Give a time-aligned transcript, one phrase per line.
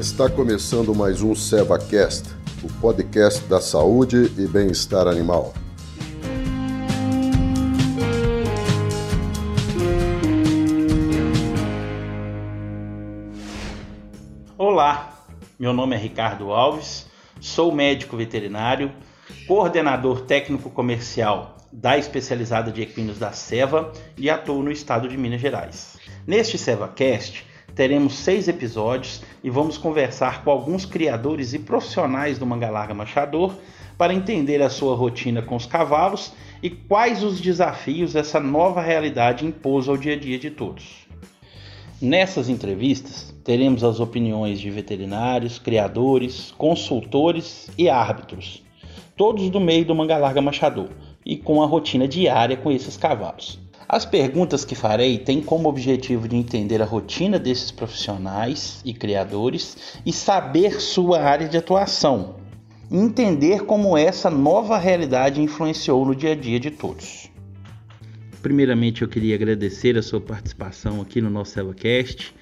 [0.00, 2.30] Está começando mais um SevaCast,
[2.62, 5.52] o podcast da saúde e bem-estar animal.
[14.56, 15.26] Olá,
[15.58, 17.06] meu nome é Ricardo Alves,
[17.38, 18.90] sou médico veterinário,
[19.46, 25.42] coordenador técnico comercial da especializada de equinos da Seva e atuo no estado de Minas
[25.42, 25.98] Gerais.
[26.26, 27.49] Neste SevaCast,
[27.80, 33.54] teremos seis episódios e vamos conversar com alguns criadores e profissionais do manga larga machador
[33.96, 36.30] para entender a sua rotina com os cavalos
[36.62, 41.06] e quais os desafios essa nova realidade impôs ao dia a dia de todos.
[42.02, 48.62] Nessas entrevistas, teremos as opiniões de veterinários, criadores, consultores e árbitros,
[49.16, 50.90] todos do meio do manga larga machador
[51.24, 53.58] e com a rotina diária com esses cavalos.
[53.92, 59.98] As perguntas que farei têm como objetivo de entender a rotina desses profissionais e criadores
[60.06, 62.36] e saber sua área de atuação,
[62.88, 67.28] entender como essa nova realidade influenciou no dia a dia de todos.
[68.40, 72.32] Primeiramente, eu queria agradecer a sua participação aqui no nosso CeloCast.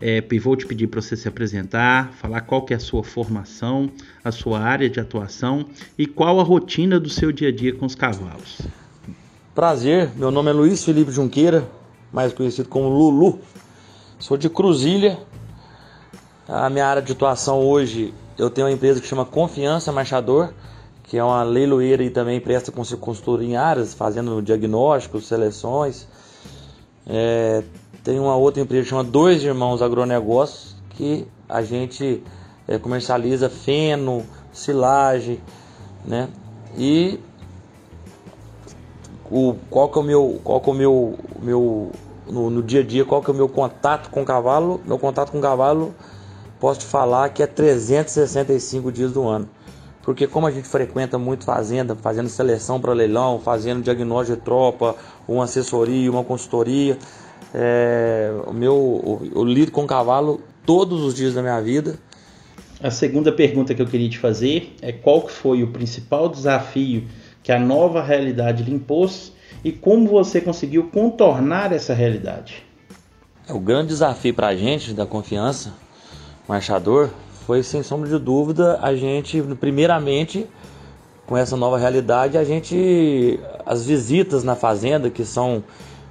[0.00, 3.88] É, vou te pedir para você se apresentar, falar qual que é a sua formação,
[4.24, 5.66] a sua área de atuação
[5.96, 8.58] e qual a rotina do seu dia a dia com os cavalos.
[9.56, 11.66] Prazer, meu nome é Luiz Felipe Junqueira,
[12.12, 13.38] mais conhecido como Lulu.
[14.18, 15.18] Sou de Cruzilha.
[16.46, 20.52] A minha área de atuação hoje, eu tenho uma empresa que chama Confiança Marchador,
[21.04, 26.06] que é uma leiloeira e também presta consultoria em áreas, fazendo diagnósticos, seleções.
[27.06, 27.62] É,
[28.04, 32.22] tem uma outra empresa que chama Dois Irmãos Agronegócios, que a gente
[32.68, 35.40] é, comercializa feno, silagem,
[36.04, 36.28] né?
[36.76, 37.18] E
[39.30, 41.92] o, qual que é o meu, qual que é o meu, meu
[42.28, 44.80] no, no, dia a dia, qual que é o meu contato com o cavalo?
[44.84, 45.94] Meu contato com o cavalo,
[46.60, 49.48] posso te falar que é 365 dias do ano.
[50.02, 54.94] Porque como a gente frequenta muito fazenda, fazendo seleção para leilão, fazendo diagnóstico de tropa,
[55.26, 56.96] uma assessoria, uma consultoria,
[57.52, 61.98] é, o meu, eu lido com o cavalo todos os dias da minha vida.
[62.80, 67.04] A segunda pergunta que eu queria te fazer é qual que foi o principal desafio
[67.46, 72.64] que a nova realidade lhe impôs e como você conseguiu contornar essa realidade.
[73.48, 75.72] É, o grande desafio para a gente da confiança,
[76.48, 77.08] marchador,
[77.46, 80.44] foi sem sombra de dúvida a gente, primeiramente,
[81.24, 85.62] com essa nova realidade, a gente, as visitas na fazenda que são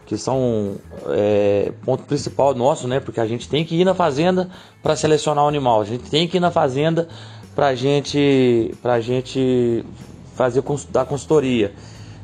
[0.05, 0.75] que são
[1.07, 3.01] é, ponto principal nosso, né?
[3.01, 4.49] Porque a gente tem que ir na fazenda
[4.81, 7.09] para selecionar o animal, a gente tem que ir na fazenda
[7.55, 9.83] para gente, a gente
[10.35, 11.73] fazer da consultoria.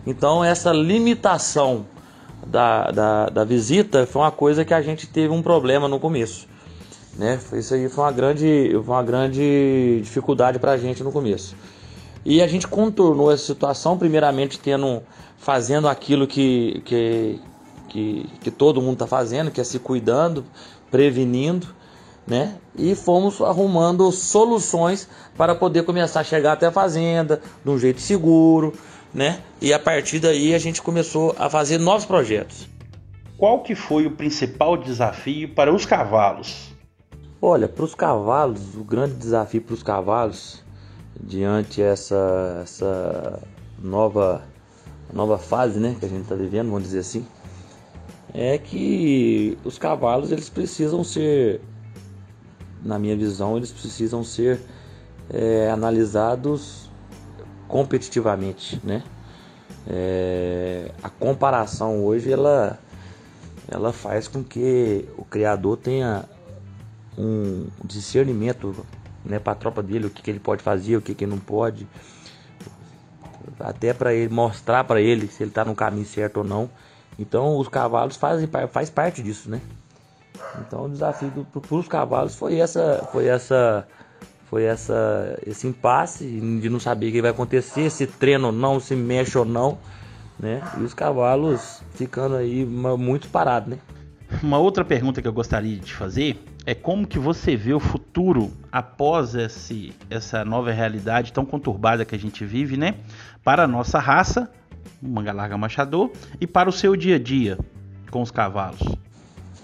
[0.05, 1.85] Então essa limitação
[2.45, 6.47] da, da, da, visita foi uma coisa que a gente teve um problema no começo.
[7.17, 7.39] Né?
[7.53, 11.55] Isso aí foi uma grande, uma grande dificuldade para a gente no começo.
[12.25, 15.01] E a gente contornou essa situação, primeiramente tendo,
[15.37, 17.39] fazendo aquilo que, que,
[17.89, 20.43] que, que todo mundo está fazendo, que é se cuidando,
[20.89, 21.67] prevenindo
[22.31, 22.55] né?
[22.77, 25.05] E fomos arrumando soluções
[25.35, 28.73] para poder começar a chegar até a fazenda de um jeito seguro,
[29.13, 29.41] né?
[29.59, 32.69] E a partir daí a gente começou a fazer novos projetos.
[33.37, 36.69] Qual que foi o principal desafio para os cavalos?
[37.41, 40.63] Olha, para os cavalos, o grande desafio para os cavalos
[41.21, 43.43] diante essa essa
[43.77, 44.41] nova
[45.11, 47.27] nova fase, né, que a gente está vivendo, vamos dizer assim,
[48.33, 51.59] é que os cavalos eles precisam ser
[52.81, 54.59] na minha visão, eles precisam ser
[55.29, 56.89] é, analisados
[57.67, 59.03] competitivamente, né?
[59.87, 62.77] É, a comparação hoje ela,
[63.67, 66.25] ela faz com que o criador tenha
[67.17, 68.75] um discernimento
[69.25, 71.31] né, para a tropa dele, o que, que ele pode fazer, o que, que ele
[71.31, 71.87] não pode,
[73.59, 76.69] até para ele mostrar para ele se ele está no caminho certo ou não.
[77.17, 79.61] Então os cavalos fazem faz parte disso, né?
[80.59, 83.87] Então o desafio para os cavalos foi essa, foi essa,
[84.49, 86.25] foi essa, esse impasse
[86.59, 89.77] de não saber o que vai acontecer, se treina ou não, se mexe ou não,
[90.39, 90.61] né?
[90.77, 93.77] E os cavalos ficando aí muito parados, né?
[94.41, 98.51] Uma outra pergunta que eu gostaria de fazer é como que você vê o futuro
[98.71, 102.95] após esse, essa nova realidade tão conturbada que a gente vive, né?
[103.43, 104.49] Para a nossa raça,
[105.01, 107.57] manga larga machador, e para o seu dia a dia
[108.09, 108.81] com os cavalos.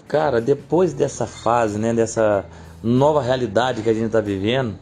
[0.08, 2.46] Cara, depois dessa fase, né, dessa
[2.82, 4.74] nova realidade que a gente está vivendo,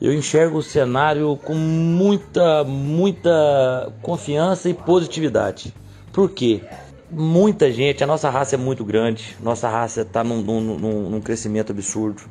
[0.00, 5.74] eu enxergo o cenário com muita, muita confiança e positividade.
[6.10, 6.62] Por quê?
[7.10, 11.72] Muita gente, a nossa raça é muito grande, nossa raça está num, num, num, crescimento
[11.72, 12.22] absurdo.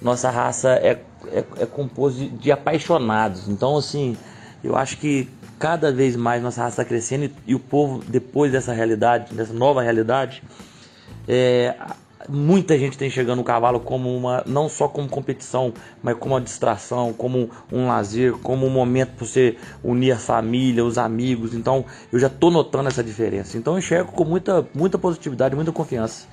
[0.00, 1.00] nossa raça é,
[1.32, 3.48] é, é composta de, de, apaixonados.
[3.48, 4.16] Então, assim,
[4.62, 5.28] eu acho que
[5.58, 9.52] cada vez mais nossa raça está crescendo e, e, o povo, depois dessa realidade, dessa
[9.52, 10.42] nova realidade,
[11.32, 11.76] é,
[12.28, 15.72] muita gente tem chegando o cavalo como uma não só como competição,
[16.02, 20.84] mas como uma distração, como um lazer, como um momento para você unir a família,
[20.84, 21.54] os amigos.
[21.54, 23.56] Então, eu já estou notando essa diferença.
[23.56, 26.26] Então, eu enxergo com muita muita positividade, muita confiança.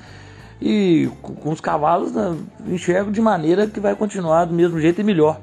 [0.59, 2.35] E com os cavalos, né,
[2.67, 5.39] enxergo de maneira que vai continuar do mesmo jeito e melhor.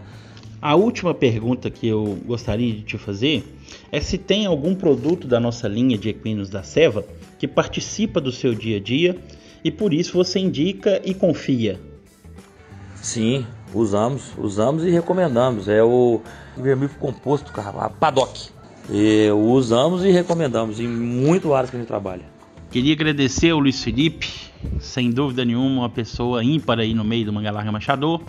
[0.60, 3.44] A última pergunta que eu gostaria de te fazer
[3.92, 7.04] é se tem algum produto da nossa linha de equinos da Seva
[7.38, 9.16] que participa do seu dia a dia
[9.64, 11.80] e por isso você indica e confia.
[12.96, 15.68] Sim, usamos, usamos e recomendamos.
[15.68, 16.20] É o
[16.56, 18.50] vermífugo composto, a Paddock.
[18.90, 22.24] E usamos e recomendamos em muito áreas que a gente trabalha.
[22.70, 24.28] Queria agradecer ao Luiz Felipe,
[24.80, 28.20] sem dúvida nenhuma, uma pessoa ímpar aí no meio do Mangalarga Machador,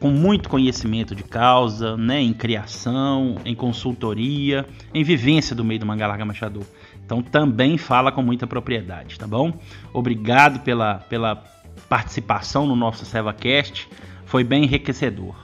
[0.00, 5.86] com muito conhecimento de causa, né, em criação, em consultoria, em vivência do meio do
[5.86, 6.64] Mangalarga Machador.
[7.04, 9.52] Então também fala com muita propriedade, tá bom?
[9.92, 11.44] Obrigado pela, pela
[11.88, 13.88] participação no nosso SevaCast,
[14.24, 15.43] foi bem enriquecedor.